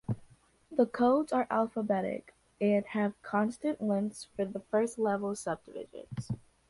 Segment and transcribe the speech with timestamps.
[0.71, 6.31] The codes are alphabetic and have constant length for the first level subdivisions.